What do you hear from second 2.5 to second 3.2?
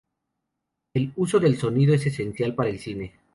para el cine...